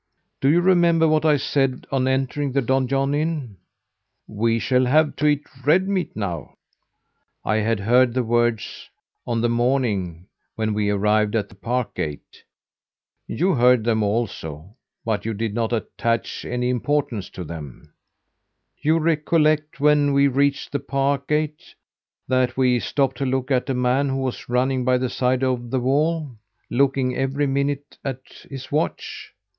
[0.41, 3.57] Do you remember what I said, on entering the Donjon Inn?
[4.27, 6.55] 'We shall have to eat red meat now!'
[7.45, 8.89] I had heard the words
[9.27, 10.25] on the same morning
[10.55, 12.41] when we arrived at the park gate.
[13.27, 14.75] You heard them also,
[15.05, 17.93] but you did not attach any importance to them.
[18.81, 21.75] You recollect, when we reached the park gate,
[22.27, 25.69] that we stopped to look at a man who was running by the side of
[25.69, 26.35] the wall,
[26.71, 29.35] looking every minute at his watch.